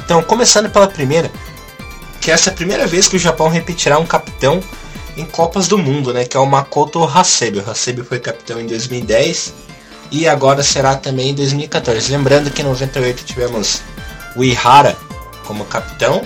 [0.03, 1.31] Então, começando pela primeira,
[2.19, 4.59] que essa é a primeira vez que o Japão repetirá um capitão
[5.15, 6.25] em Copas do Mundo, né?
[6.25, 7.59] Que é o Makoto Hasebe.
[7.59, 9.53] O Hasebe foi capitão em 2010
[10.11, 12.11] e agora será também em 2014.
[12.11, 13.81] Lembrando que em 98 tivemos
[14.35, 14.97] o Ihara
[15.45, 16.21] como capitão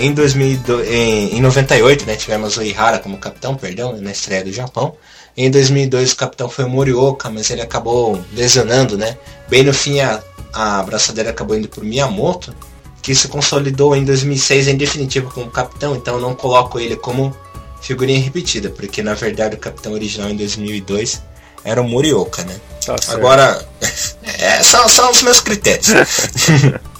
[0.00, 4.52] em, 2002, em, em 98, né, tivemos o Ihara como capitão, perdão, na estreia do
[4.52, 4.94] Japão.
[5.36, 9.16] Em 2002 o capitão foi o Morioka, mas ele acabou lesionando, né?
[9.48, 10.20] Bem no fim a,
[10.52, 12.54] a braçadeira acabou indo o Miyamoto,
[13.00, 17.34] que se consolidou em 2006 em definitivo como capitão, então eu não coloco ele como
[17.80, 21.22] figurinha repetida, porque na verdade o capitão original em 2002
[21.64, 22.60] era o Morioka, né?
[22.84, 23.66] Tá Agora,
[24.38, 25.88] é, são, são os meus critérios.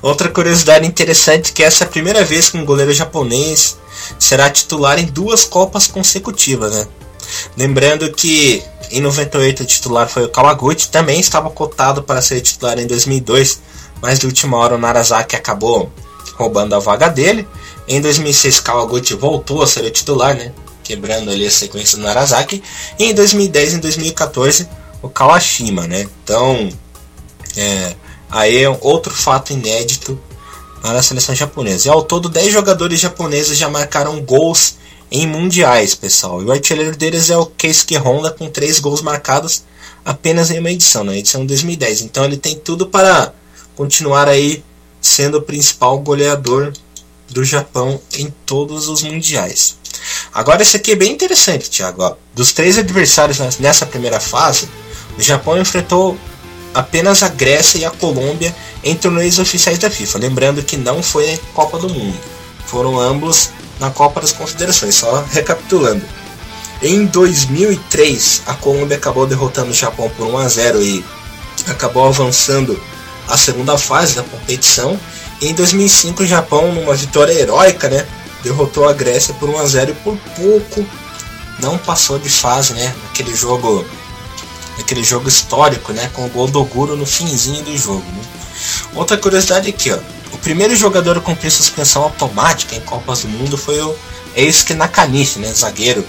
[0.00, 3.76] Outra curiosidade interessante é que essa é a primeira vez que um goleiro japonês
[4.18, 6.86] será titular em duas Copas consecutivas, né?
[7.56, 12.78] Lembrando que em 98 o titular foi o Kawaguchi, também estava cotado para ser titular
[12.78, 13.60] em 2002,
[14.00, 15.90] mas de última hora o Narazaki acabou
[16.34, 17.48] roubando a vaga dele.
[17.88, 20.52] Em 2006 Kawaguchi voltou a ser o titular, né?
[20.84, 22.62] Quebrando ali a sequência do Narazaki.
[22.98, 24.68] E em 2010 e 2014
[25.00, 26.06] o Kawashima, né?
[26.22, 26.68] Então,
[27.56, 27.94] é,
[28.32, 30.18] Aí é outro fato inédito
[30.80, 31.86] para a seleção japonesa.
[31.86, 34.76] E ao todo, 10 jogadores japoneses já marcaram gols
[35.10, 36.42] em mundiais, pessoal.
[36.42, 39.64] E o artilheiro deles é o Keisuke Honda, com 3 gols marcados
[40.02, 42.00] apenas em uma edição, na edição 2010.
[42.00, 43.34] Então ele tem tudo para
[43.76, 44.64] continuar aí
[45.00, 46.72] sendo o principal goleador
[47.28, 49.76] do Japão em todos os mundiais.
[50.32, 52.16] Agora esse aqui é bem interessante, Thiago.
[52.34, 54.68] Dos três adversários nessa primeira fase,
[55.18, 56.16] o Japão enfrentou
[56.74, 60.18] apenas a Grécia e a Colômbia em torneios oficiais da FIFA.
[60.18, 62.18] Lembrando que não foi a Copa do Mundo.
[62.66, 64.94] Foram ambos na Copa das Confederações.
[64.94, 66.02] Só recapitulando.
[66.82, 71.04] Em 2003, a Colômbia acabou derrotando o Japão por 1 a 0 e
[71.68, 72.80] acabou avançando
[73.28, 74.98] a segunda fase da competição.
[75.40, 78.06] E em 2005, o Japão, numa vitória heróica, né,
[78.42, 80.84] derrotou a Grécia por 1 a 0 e por pouco
[81.60, 83.86] não passou de fase, né, naquele jogo
[84.78, 88.04] aquele jogo histórico, né, com o gol do Guro no finzinho do jogo.
[88.06, 88.24] Né?
[88.94, 89.98] Outra curiosidade aqui, ó,
[90.32, 93.94] o primeiro jogador a cumprir suspensão automática em Copas do Mundo foi o
[94.34, 96.04] Eisuke Nakanishi, né, zagueiro.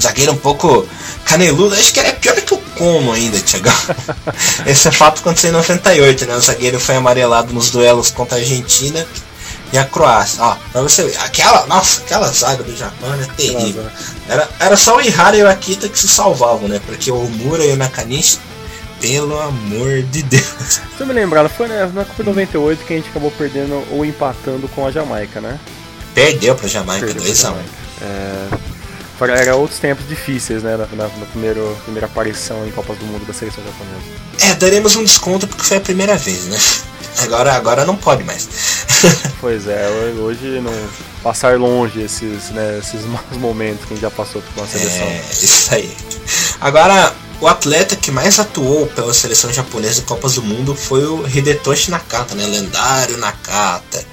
[0.00, 0.86] Zagueiro um pouco
[1.24, 3.70] caneludo, acho que era pior que o Como ainda, Thiago.
[4.66, 8.40] Esse é fato aconteceu em 98, né, o zagueiro foi amarelado nos duelos contra a
[8.40, 9.06] Argentina
[9.72, 10.42] e a Croácia.
[10.42, 13.84] Ó, pra você ver, aquela, nossa, aquela zaga do Japão é terrível.
[14.28, 16.80] Era, era só o Ihara e o Akita que se salvavam, né?
[16.84, 18.38] Porque o Mura e o Nakanishi,
[19.00, 20.44] pelo amor de Deus.
[20.96, 24.04] Se eu me lembrar, foi né, na Copa 98 que a gente acabou perdendo ou
[24.04, 25.58] empatando com a Jamaica, né?
[26.14, 27.54] Perdeu pra Jamaica, 2x1.
[28.00, 28.48] É,
[29.20, 30.76] era outros tempos difíceis, né?
[30.76, 34.50] Na, na, na primeiro, primeira aparição em Copas do Mundo da seleção japonesa.
[34.50, 36.58] É, daremos um desconto porque foi a primeira vez, né?
[37.18, 38.48] Agora, agora não pode mais.
[39.40, 40.72] pois é, hoje não
[41.22, 45.06] passar longe esses, né, esses maus momentos que a gente já passou com a seleção.
[45.06, 45.96] É, isso aí.
[46.60, 51.26] Agora, o atleta que mais atuou pela seleção japonesa em Copas do Mundo foi o
[51.26, 52.46] Hidetoshi Nakata, né?
[52.46, 54.04] Lendário Nakata.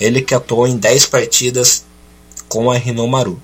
[0.00, 1.84] Ele que atuou em 10 partidas
[2.48, 3.40] com a Hinomaru.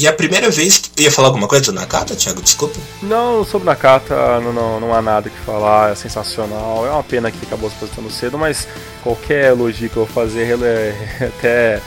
[0.00, 0.80] E a primeira vez.
[0.96, 2.40] Ia falar alguma coisa do Nakata, Thiago?
[2.40, 2.80] Desculpa.
[3.02, 6.86] Não, sobre Nakata não, não, não há nada que falar, é sensacional.
[6.86, 8.66] É uma pena que acabou se posicionando cedo, mas
[9.02, 11.82] qualquer elogio que eu fazer é até,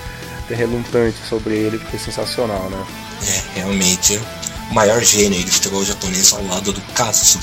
[0.45, 2.85] até relutante sobre ele, porque é sensacional, né?
[3.25, 3.59] É.
[3.59, 4.19] realmente
[4.69, 7.39] o maior gênio do futebol japonês ao lado do Kazu.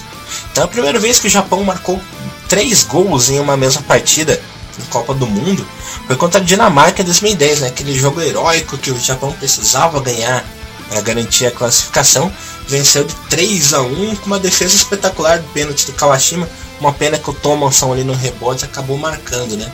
[0.53, 2.01] Então é a primeira vez que o Japão marcou
[2.49, 4.41] três gols em uma mesma partida
[4.79, 5.67] em Copa do Mundo
[6.07, 7.69] foi contra a Dinamarca em 2010, né?
[7.69, 10.45] aquele jogo heróico que o Japão precisava ganhar
[10.91, 12.31] para garantir a classificação.
[12.69, 16.49] Venceu de 3 a 1 com uma defesa espetacular do pênalti do Kawashima.
[16.81, 19.71] Uma pena que o Thomason ali no rebote acabou marcando, né?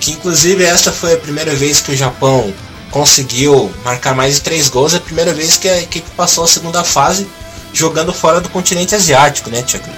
[0.00, 2.52] Que inclusive esta foi a primeira vez que o Japão
[2.90, 4.92] conseguiu marcar mais de 3 gols.
[4.92, 7.26] É a primeira vez que a equipe passou a segunda fase
[7.72, 9.88] jogando fora do continente asiático, né, Tiago?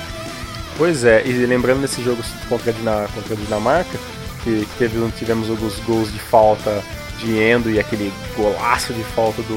[0.77, 3.99] Pois é, e lembrando desse jogo contra a, Dinamarca,
[4.43, 6.83] que teve, tivemos alguns gols de falta
[7.19, 9.57] de Endo e aquele golaço de falta do,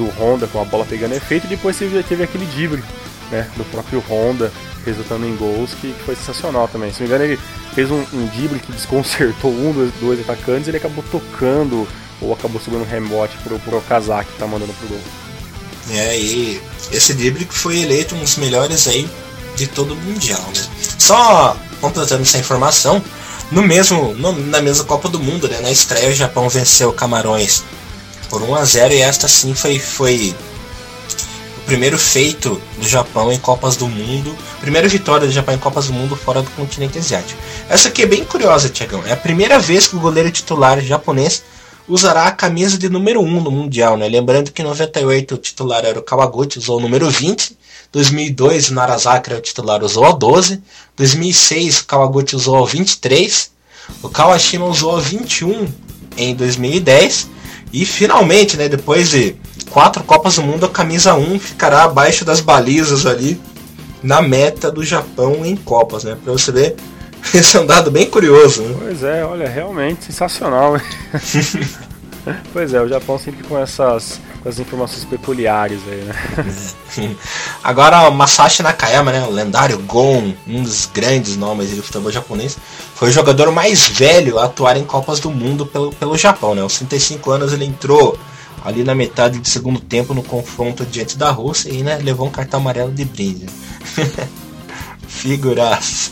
[0.00, 2.82] do Honda com a bola pegando efeito, e depois teve, aquele drible
[3.30, 4.50] né, do próprio Honda,
[4.84, 6.90] resultando em gols, que, que foi sensacional também.
[6.90, 7.40] Se não me engano, ele
[7.74, 11.86] fez um, um que desconcertou um dos dois atacantes e ele acabou tocando
[12.20, 15.00] ou acabou subindo um remote pro, pro Okazaki que tá mandando pro gol.
[15.90, 16.60] É, e
[16.92, 19.08] esse drible que foi eleito um dos melhores aí
[19.56, 20.66] de todo o Mundial, né?
[20.98, 23.02] Só completando essa informação,
[23.50, 27.64] no mesmo, no, na mesma Copa do Mundo, né, na estreia o Japão venceu Camarões
[28.30, 30.34] por 1 a 0 e esta sim foi, foi
[31.58, 35.88] o primeiro feito do Japão em Copas do Mundo, primeira vitória do Japão em Copas
[35.88, 37.38] do Mundo fora do continente asiático.
[37.68, 39.04] Essa aqui é bem curiosa, Tiagão.
[39.04, 41.42] É a primeira vez que o goleiro titular japonês
[41.88, 44.08] usará a camisa de número 1 no Mundial, né?
[44.08, 47.58] Lembrando que em 98 o titular era o Kawaguchi, usou o número 20.
[47.92, 50.62] 2002 o Narazaki o titular, usou a 12.
[50.96, 53.50] 2006 o Kawaguchi usou a 23.
[54.02, 55.66] O Kawashima usou a 21
[56.16, 57.28] em 2010.
[57.72, 59.36] E finalmente, né, depois de
[59.70, 63.40] quatro Copas do Mundo, a camisa 1 ficará abaixo das balizas ali
[64.02, 66.16] na meta do Japão em Copas, né?
[66.22, 66.76] Pra você ver,
[67.34, 68.62] esse é um dado bem curioso.
[68.62, 68.76] Né?
[68.78, 70.80] Pois é, olha, realmente sensacional.
[72.52, 77.16] pois é, o Japão sempre com essas, com as informações peculiares aí, né?
[77.62, 82.56] Agora, o Masashi Nakayama, né, o lendário Gon, um dos grandes nomes do futebol japonês,
[82.94, 86.62] foi o jogador mais velho a atuar em Copas do Mundo pelo, pelo Japão, né?
[86.62, 88.18] Aos 35 anos ele entrou
[88.64, 92.30] ali na metade do segundo tempo no confronto diante da Rússia e né, levou um
[92.30, 93.46] cartão amarelo de brinde.
[95.08, 96.10] Figuraça.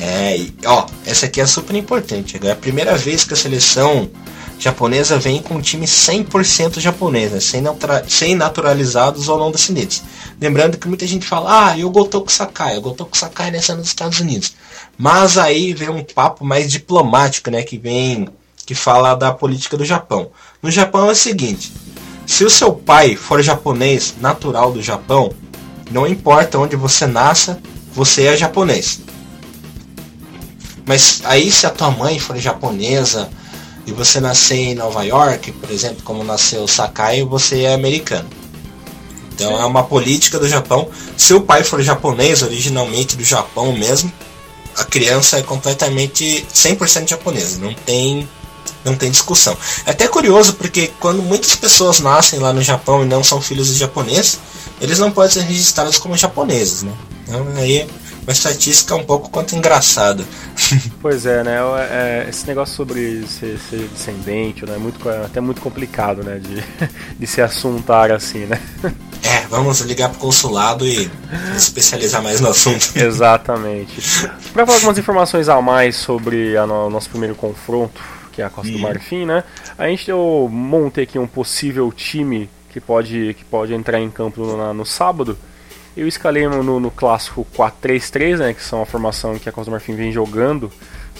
[0.00, 2.38] É, ó, essa aqui é super importante.
[2.42, 4.08] É a primeira vez que a seleção
[4.58, 7.40] japonesa vem com um time 100% japonês, né?
[7.40, 7.62] sem,
[8.08, 10.02] sem naturalizados ou não descendentes.
[10.40, 14.18] Lembrando que muita gente fala, ah, eu Gotoku Sakai, o Gotoku Sakai nessa nos Estados
[14.20, 14.54] Unidos.
[14.96, 18.28] Mas aí vem um papo mais diplomático, né, que vem
[18.66, 20.30] que fala da política do Japão.
[20.60, 21.72] No Japão é o seguinte:
[22.26, 25.32] se o seu pai for japonês natural do Japão,
[25.90, 27.58] não importa onde você nasça,
[27.94, 29.00] você é japonês.
[30.84, 33.30] Mas aí se a tua mãe for japonesa
[33.88, 38.28] e você nascer em Nova York, por exemplo, como nasceu Sakai, você é americano.
[39.32, 39.62] Então Sim.
[39.62, 40.90] é uma política do Japão.
[41.16, 44.12] Se o pai for japonês, originalmente do Japão mesmo,
[44.76, 48.28] a criança é completamente 100% japonesa, não tem
[48.84, 49.56] não tem discussão.
[49.86, 53.68] É até curioso porque quando muitas pessoas nascem lá no Japão e não são filhos
[53.68, 54.38] de japoneses,
[54.82, 56.92] eles não podem ser registrados como japoneses, né?
[57.26, 57.88] Então aí
[58.28, 60.22] uma estatística um pouco quanto engraçada.
[61.00, 61.58] Pois é, né?
[61.90, 64.74] É, esse negócio sobre ser, ser descendente, né?
[64.74, 66.38] É muito, é até muito complicado, né?
[66.38, 66.62] De,
[67.16, 68.60] de se assuntar assim, né?
[69.22, 71.08] É, vamos ligar pro consulado e
[71.56, 72.90] especializar mais no assunto.
[72.98, 74.02] Exatamente.
[74.52, 78.44] Para falar algumas informações a mais sobre a no, o nosso primeiro confronto, que é
[78.44, 79.44] a Costa do Marfim, né?
[79.78, 84.44] A gente eu montei aqui um possível time que pode, que pode entrar em campo
[84.44, 85.38] no, no sábado.
[85.98, 89.72] Eu escalei no, no clássico 4-3-3, né, que são a formação que a Costa do
[89.72, 90.70] Marfim vem jogando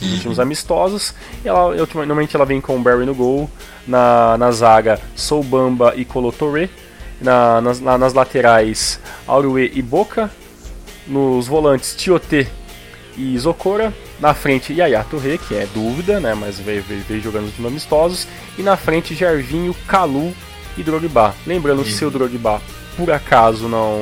[0.01, 1.13] nos últimos amistosos.
[1.45, 3.51] Ela, normalmente ela vem com o Barry no gol,
[3.89, 6.71] na, na zaga Soubamba e Colotore,
[7.21, 10.31] na, nas, na, nas laterais Aurue e Boca,
[11.09, 12.47] nos volantes Tiote
[13.17, 17.43] e Zokora, na frente Yaya Touré, que é dúvida, né, mas veio, veio, veio jogando
[17.47, 20.33] nos últimos amistosos, e na frente Gervinho, Calu
[20.77, 21.35] e Drogba.
[21.45, 22.63] Lembrando, que se o Drogba
[22.99, 23.97] por acaso não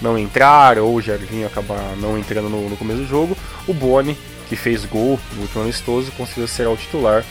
[0.00, 4.16] não entrar ou o Jardim acabar não entrando no, no, começo do jogo, o Boni,
[4.48, 7.24] que fez gol no último amistoso, conseguiu ser o titular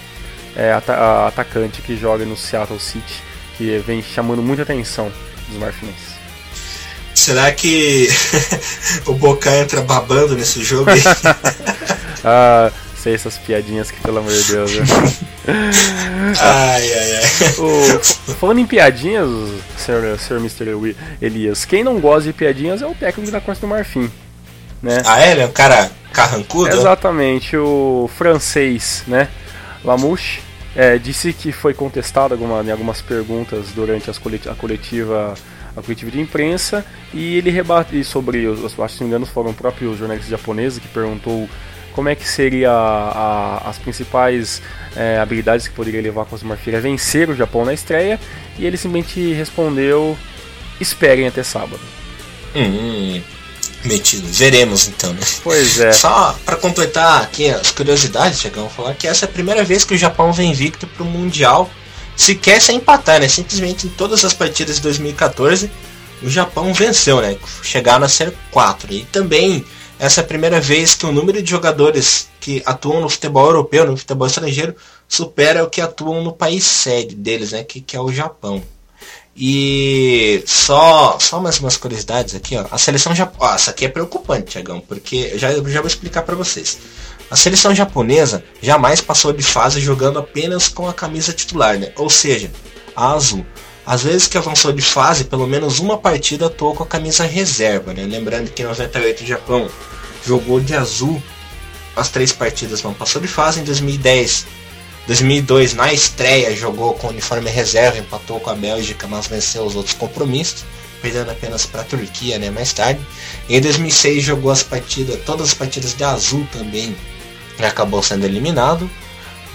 [0.54, 3.24] é, at atacante que joga no Seattle City,
[3.58, 5.10] que vem chamando muita atenção
[5.48, 6.18] dos marfinenses.
[7.16, 8.10] Será que
[9.08, 10.92] o Boca entra babando nesse jogo?
[12.26, 12.70] ah,
[13.08, 14.76] sei essas piadinhas que, pelo amor de Deus.
[14.76, 14.86] Né?
[16.42, 17.24] ai, ai, ai.
[17.58, 19.30] O, falando em piadinhas,
[19.78, 20.96] senhor, senhor Mr.
[21.22, 24.12] Elias, quem não gosta de piadinhas é o técnico da Costa do Marfim.
[24.84, 25.02] Né?
[25.06, 25.32] Ah, é?
[25.32, 26.76] Ele é um cara carrancudo?
[26.76, 29.30] Exatamente, o francês, né?
[29.86, 30.42] Lamouche.
[30.76, 35.34] é, disse que foi contestado alguma, em algumas perguntas durante as coletiva, a coletiva
[35.78, 39.26] a coletiva de imprensa e ele rebate sobre, os, acho que se não me engano
[39.28, 41.48] foram próprios jornalistas japoneses que perguntou
[41.98, 44.62] como é que seria a, a, as principais
[44.96, 48.20] é, habilidades que poderia levar a Cosmo a vencer o Japão na estreia
[48.60, 50.16] e ele simplesmente respondeu
[50.80, 51.80] esperem até sábado.
[52.56, 53.20] Hum,
[53.84, 54.28] metido.
[54.28, 55.22] Veremos então, né?
[55.44, 55.92] Pois é.
[55.92, 59.84] Só para completar aqui as curiosidades, chegamos a falar que essa é a primeira vez
[59.84, 61.68] que o Japão vem invicto para o Mundial,
[62.16, 63.28] sequer sem empatar, né?
[63.28, 65.68] Simplesmente em todas as partidas de 2014
[66.22, 67.36] o Japão venceu, né?
[67.64, 68.94] Chegaram a ser quatro.
[68.94, 69.66] E também
[70.00, 73.86] essa é a primeira vez que o número de jogadores que atuam no futebol europeu,
[73.86, 74.76] no futebol estrangeiro,
[75.08, 77.64] supera o que atuam no país sede deles, né?
[77.64, 78.62] Que, que é o Japão.
[79.36, 82.66] E só, só mais umas curiosidades aqui, ó.
[82.72, 83.56] A seleção japonesa.
[83.56, 86.78] Essa aqui é preocupante, Tiagão, porque já, já vou explicar para vocês.
[87.30, 91.92] A seleção japonesa jamais passou de fase jogando apenas com a camisa titular, né?
[91.96, 92.52] Ou seja,
[92.96, 93.46] a azul.
[93.88, 97.92] Às vezes que avançou de fase, pelo menos uma partida atuou com a camisa reserva,
[97.94, 98.06] né?
[98.06, 99.68] Lembrando que em 98 o Japão
[100.24, 101.20] jogou de azul
[101.98, 103.60] as três partidas não passou de fase.
[103.60, 104.46] Em 2010
[105.08, 109.96] 2002, na estreia, jogou com uniforme reserva, empatou com a Bélgica, mas venceu os outros
[109.96, 110.66] compromissos,
[111.02, 113.00] perdendo apenas para a Turquia né, mais tarde.
[113.50, 116.94] Em 2006, jogou as partidas, todas as partidas de azul também,
[117.58, 118.90] e acabou sendo eliminado.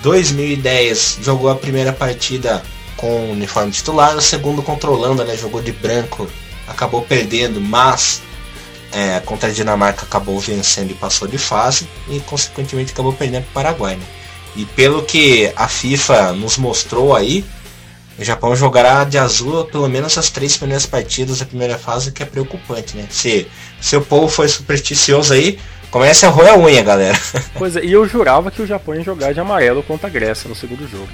[0.02, 2.62] 2010, jogou a primeira partida
[3.02, 6.28] com o uniforme titular, o segundo controlando, né, jogou de branco,
[6.68, 8.22] acabou perdendo, mas
[8.92, 13.50] é, contra a Dinamarca acabou vencendo e passou de fase, e consequentemente acabou perdendo para
[13.50, 13.96] o Paraguai.
[13.96, 14.04] Né.
[14.54, 17.44] E pelo que a FIFA nos mostrou aí,
[18.16, 22.22] o Japão jogará de azul pelo menos as três primeiras partidas da primeira fase, que
[22.22, 23.08] é preocupante, né?
[23.10, 23.48] Se,
[23.80, 25.58] se o povo foi supersticioso aí,
[25.90, 27.18] comece a roer a unha, galera.
[27.58, 30.48] Pois é, e eu jurava que o Japão ia jogar de amarelo contra a Grécia
[30.48, 31.08] no segundo jogo.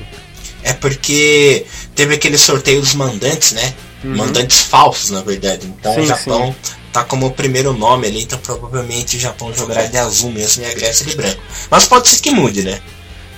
[0.62, 3.74] É porque teve aquele sorteio dos mandantes, né?
[4.04, 4.16] Uhum.
[4.16, 5.66] Mandantes falsos, na verdade.
[5.66, 6.72] Então sim, o Japão sim.
[6.92, 10.66] tá como o primeiro nome ali, então provavelmente o Japão jogará de azul mesmo e
[10.66, 11.40] a Grécia de branco.
[11.70, 12.80] Mas pode ser que mude, né?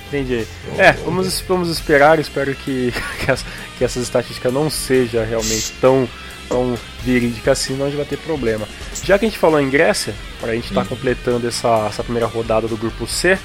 [0.09, 0.45] Entendi.
[0.77, 3.27] É, vamos, vamos esperar, espero que, que,
[3.79, 6.09] que essas estatísticas não sejam realmente tão,
[6.49, 8.69] tão verídicas assim, senão a gente vai ter problema.
[9.05, 10.97] Já que a gente falou em Grécia, para a gente estar tá hum.
[10.97, 13.39] completando essa, essa primeira rodada do grupo C,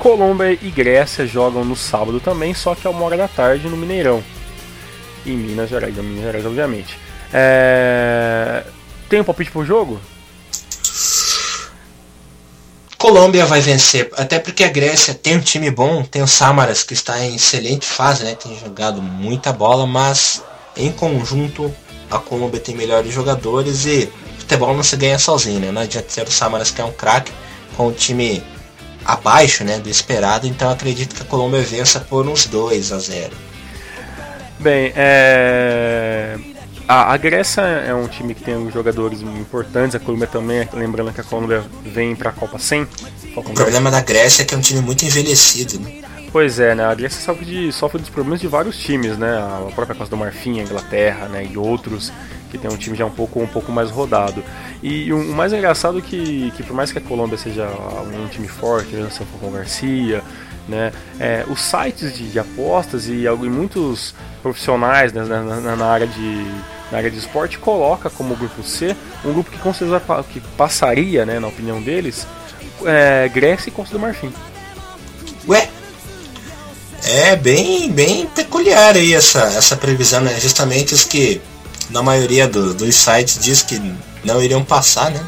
[0.00, 3.76] Colômbia e Grécia jogam no sábado também, só que é uma hora da tarde no
[3.76, 4.24] Mineirão.
[5.26, 6.98] Em Minas Gerais, em Minas Gerais, obviamente.
[7.30, 8.64] É...
[9.10, 10.00] Tem um palpite pro jogo?
[12.96, 16.94] Colômbia vai vencer, até porque a Grécia tem um time bom, tem o Samaras que
[16.94, 18.34] está em excelente fase, né?
[18.34, 20.42] Tem jogado muita bola, mas
[20.76, 21.74] em conjunto
[22.10, 25.70] a Colômbia tem melhores jogadores e futebol não se ganha sozinho, né?
[25.70, 27.32] Não adianta ser o Samaras que é um craque
[27.76, 28.42] com o time
[29.04, 33.30] abaixo, né, do esperado, então acredito que a Colômbia vença por uns 2 a 0.
[34.58, 36.38] Bem, é...
[36.86, 41.20] A, a, Grécia é um time que tem jogadores importantes, a Colômbia também, lembrando que
[41.20, 42.86] a Colômbia vem para a Copa 100.
[43.36, 46.02] O problema da Grécia é que é um time muito envelhecido, né?
[46.32, 46.84] Pois é, né?
[46.84, 49.36] A Grécia sofre, de, sofre dos problemas de vários times, né?
[49.36, 51.44] A própria Costa do Marfim, a Inglaterra, né?
[51.50, 52.12] E outros
[52.50, 54.42] que tem um time já um pouco, um pouco mais rodado.
[54.82, 58.46] E o, mais engraçado é que, que por mais que a Colômbia seja um time
[58.46, 59.08] forte, né?
[59.08, 60.22] Assim, com Garcia,
[60.68, 60.92] né?
[61.18, 66.06] É, os sites de, de apostas e, e muitos profissionais né, na, na, na área
[66.06, 66.46] de
[66.92, 71.24] na área de esporte coloca como grupo C um grupo que com certeza que passaria,
[71.24, 72.26] né, na opinião deles,
[72.84, 74.32] é, Grécia e Costa do Marfim.
[75.46, 75.68] Ué?
[77.04, 80.38] É bem, bem peculiar aí essa, essa previsão, né?
[80.38, 81.40] Justamente os que
[81.90, 83.80] na maioria do, dos sites diz que
[84.24, 85.24] não iriam passar, né?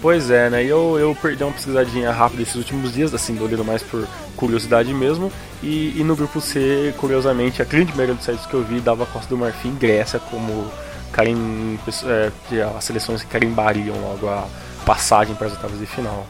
[0.00, 0.62] Pois é, né?
[0.62, 5.32] Eu, eu perdi uma pesquisadinha rápida esses últimos dias, assim, olhando mais por curiosidade mesmo.
[5.62, 9.06] E, e, no grupo C, curiosamente, a grande maioria dos sites que eu vi dava
[9.06, 10.70] Costa do Marfim Grécia como
[11.12, 14.46] carim, é, as seleções que carimbariam logo a
[14.84, 16.26] passagem para as oitavas de final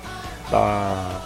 [0.50, 1.20] da,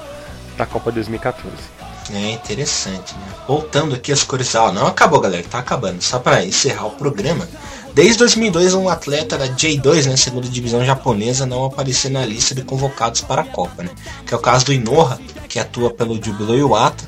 [0.57, 1.80] da Copa 2014.
[2.12, 3.26] É interessante, né?
[3.46, 4.54] Voltando aqui às cores.
[4.54, 6.02] Ah, não acabou, galera, tá acabando.
[6.02, 7.48] Só para encerrar o programa.
[7.94, 12.62] Desde 2002, um atleta da J2, né, segunda divisão japonesa, não apareceu na lista de
[12.62, 13.90] convocados para a Copa, né?
[14.26, 17.04] Que é o caso do Inoha, que atua pelo Jubilo Iwata,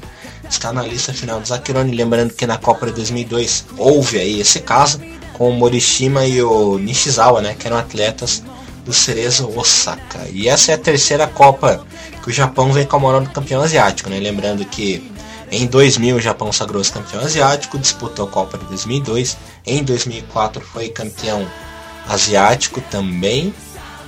[0.48, 1.94] está na lista final do Zakironi.
[1.94, 5.00] Lembrando que na Copa de 2002 houve aí esse caso,
[5.34, 8.42] com o Morishima e o Nishizawa, né, que eram atletas
[8.84, 10.28] do Cerezo Osaka.
[10.30, 11.84] E essa é a terceira Copa
[12.22, 14.18] que o Japão vem comemorando campeão asiático, né?
[14.18, 15.10] Lembrando que
[15.50, 20.88] em 2000 o Japão sagrou-se campeão asiático, disputou a Copa de 2002, em 2004 foi
[20.88, 21.46] campeão
[22.08, 23.54] asiático também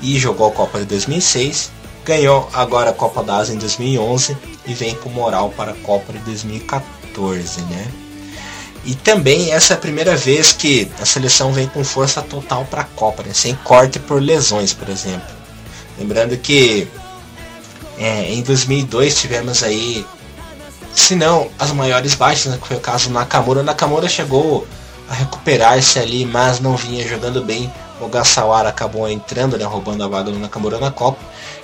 [0.00, 1.70] e jogou a Copa de 2006,
[2.04, 6.12] ganhou agora a Copa da Ásia em 2011 e vem com moral para a Copa
[6.12, 8.03] de 2014, né?
[8.84, 12.82] E também essa é a primeira vez que a seleção vem com força total para
[12.82, 13.32] a Copa, né?
[13.32, 15.34] sem corte por lesões, por exemplo.
[15.98, 16.86] Lembrando que
[17.98, 20.04] é, em 2002 tivemos aí,
[20.92, 23.60] se não as maiores baixas, né, que foi o caso do Nakamura.
[23.60, 24.66] O Nakamura chegou
[25.08, 27.72] a recuperar-se ali, mas não vinha jogando bem.
[28.00, 31.18] O Gassawara acabou entrando, né, roubando a vaga do Nakamura na Copa.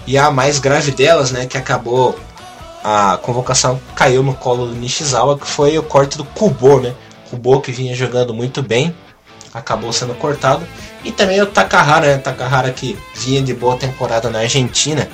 [0.06, 2.18] E a mais grave delas, né, que acabou
[2.82, 6.94] a convocação caiu no colo do Nishizawa, que foi o corte do Kubo, né?
[7.30, 8.94] Kubo que vinha jogando muito bem,
[9.54, 10.66] acabou sendo cortado.
[11.04, 12.18] E também o Takahara, né?
[12.18, 15.08] Takahara que vinha de boa temporada na Argentina,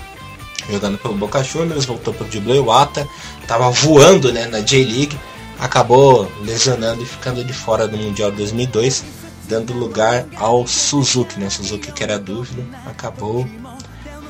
[0.70, 3.06] jogando pelo Boca Juniors, voltou pro Dibley Wata,
[3.46, 5.16] tava voando né, na J-League,
[5.60, 9.04] acabou lesionando e ficando de fora do Mundial 2002,
[9.48, 11.48] dando lugar ao Suzuki, né?
[11.48, 13.46] Suzuki que era dúvida, acabou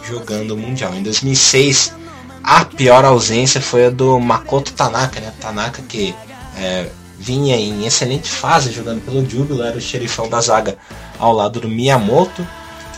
[0.06, 0.94] jogando o Mundial.
[0.94, 1.94] Em 2006,
[2.42, 5.32] a pior ausência foi a do Makoto Tanaka, né?
[5.40, 6.14] Tanaka que
[6.56, 6.86] é,
[7.18, 10.76] vinha em excelente fase jogando pelo Júbilo, era o xerifão da zaga
[11.18, 12.46] ao lado do Miyamoto,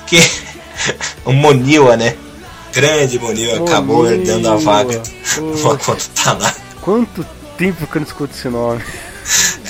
[0.06, 0.18] que
[1.24, 2.16] o Moniwa, né?
[2.72, 5.02] Grande Moniwa, acabou herdando a vaga.
[6.80, 7.24] Quanto
[7.56, 8.82] tempo que eu não escuto esse nome?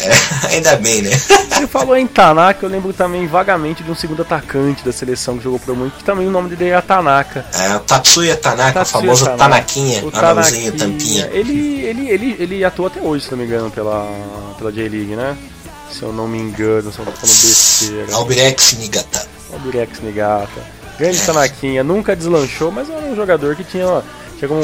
[0.01, 1.11] É, ainda bem, né?
[1.11, 5.45] Você falou em Tanaka, eu lembro também vagamente de um segundo atacante da seleção que
[5.45, 7.45] jogou pro muito, que também o nome dele era Tanaka.
[7.55, 9.45] É, o Tatsuya Tanaka, Tatsuya o famoso Tanaka.
[9.45, 11.29] Tanaquinha, o Tanaquinha, tampinha.
[11.33, 14.07] Ele, ele, ele, ele atua até hoje, se não me engano, pela,
[14.57, 15.37] pela J-League, né?
[15.91, 18.15] Se eu não me engano, se eu não tô falando besteira.
[18.15, 19.27] Albirex Nigata.
[19.53, 20.79] Albirex Nigata.
[20.99, 21.25] Grande é.
[21.25, 24.03] Tanaquinha, nunca deslanchou, mas era um jogador que tinha
[24.39, 24.63] Chega um,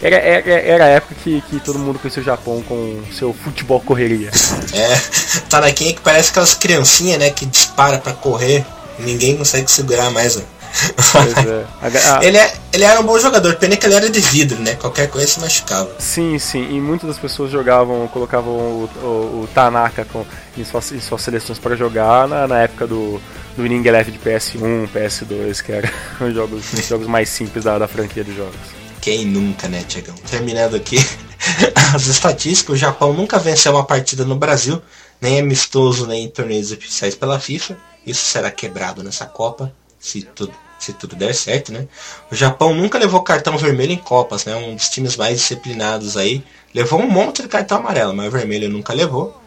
[0.00, 3.80] era, era, era a época que, que todo mundo conhecia o Japão com seu futebol
[3.80, 4.30] correria.
[4.72, 5.00] É,
[5.50, 8.64] Tanaquinha que parece aquelas criancinhas, né, que dispara para correr
[8.98, 10.42] e ninguém consegue segurar mais, é.
[11.80, 12.24] A, a...
[12.24, 14.74] ele, é, ele era um bom jogador, pena que ele era de vidro, né?
[14.74, 15.90] Qualquer coisa se machucava.
[15.98, 19.06] Sim, sim, e muitas das pessoas jogavam, colocavam o, o,
[19.42, 23.20] o Tanaka com, em, suas, em suas seleções para jogar na, na época do,
[23.56, 25.88] do Winning Eleven de PS1, PS2, que eram
[26.20, 28.85] os jogos, jogos mais simples da, da franquia de jogos.
[29.06, 30.16] Quem nunca, né, Tiagão?
[30.28, 30.96] Terminando aqui
[31.94, 34.82] as estatísticas, o Japão nunca venceu uma partida no Brasil,
[35.20, 37.78] nem amistoso, nem em torneios oficiais pela FIFA.
[38.04, 41.86] Isso será quebrado nessa Copa, se tudo, se tudo der certo, né?
[42.32, 44.56] O Japão nunca levou cartão vermelho em Copas, né?
[44.56, 46.42] Um dos times mais disciplinados aí.
[46.74, 49.40] Levou um monte de cartão amarelo, mas vermelho nunca levou.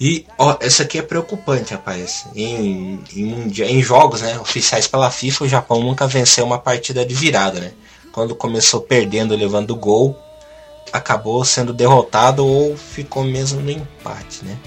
[0.00, 2.26] E ó, essa aqui é preocupante, rapaz.
[2.34, 7.14] Em, em, em jogos né, oficiais pela FIFA, o Japão nunca venceu uma partida de
[7.14, 7.72] virada, né?
[8.12, 10.16] Quando começou perdendo, levando gol,
[10.92, 14.58] acabou sendo derrotado ou ficou mesmo no empate, né?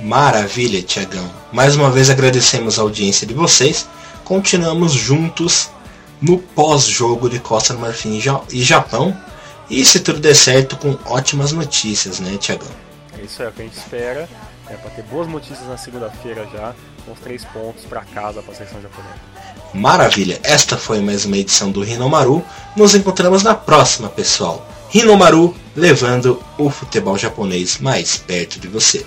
[0.00, 1.28] Maravilha, Tiagão.
[1.52, 3.88] Mais uma vez agradecemos a audiência de vocês.
[4.24, 5.70] Continuamos juntos
[6.20, 8.20] no pós-jogo de Costa do Marfim
[8.52, 9.16] e Japão.
[9.70, 12.68] E se tudo der certo, com ótimas notícias, né, Tiagão?
[13.18, 14.28] É isso aí, é o que a gente espera.
[14.68, 16.74] É para ter boas notícias na segunda-feira já,
[17.08, 19.14] com os três pontos para casa para a seleção japonesa.
[19.72, 20.38] Maravilha!
[20.42, 22.44] Esta foi mais uma edição do Rinomaru.
[22.76, 24.66] Nos encontramos na próxima, pessoal.
[24.90, 29.04] Rinomaru levando o futebol japonês mais perto de você.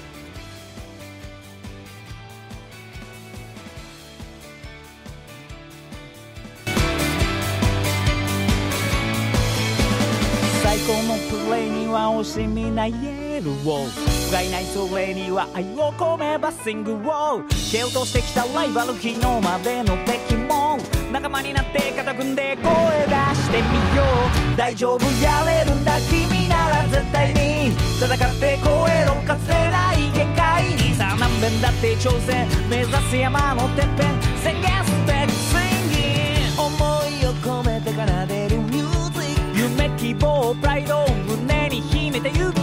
[14.73, 20.77] それには愛を込めばシングを蹴落としてきたライバル昨日までの敵も
[21.11, 24.03] 仲間になって肩組んで声出してみよ
[24.53, 36.69] う大丈夫やれるんだ君なら絶対に戦って超えろかつてない限界にさあ何遍だって挑戦目指す山のてっぺん宣言ステップスインギ思
[37.19, 42.60] いを込めて奏でるミュージック夢希望プライドを胸に秘めた勇気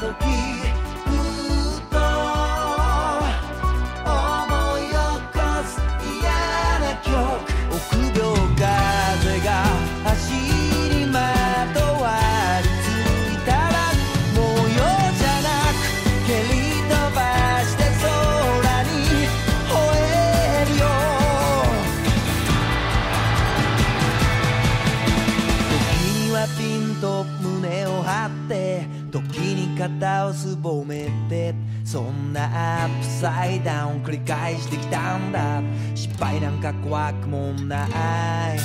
[0.00, 0.59] pouquinho.
[30.32, 31.54] すぼめて
[31.84, 35.62] そんなアップサイダウン繰り返してきたんだ。
[35.94, 37.86] 失敗なんか怖くもな
[38.54, 38.58] い。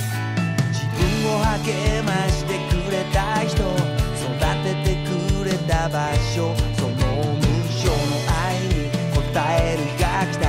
[0.72, 1.02] 自分
[1.34, 4.30] を励ましてくれた人育
[4.64, 7.94] ててくれた場所その無償の
[8.46, 10.46] 愛に応える日が来た。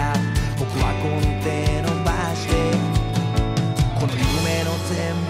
[0.59, 1.47] 僕はこの手
[1.83, 2.53] 伸ばして
[3.99, 4.95] この夢の全
[5.25, 5.26] 部